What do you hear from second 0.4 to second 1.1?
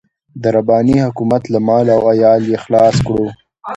د رباني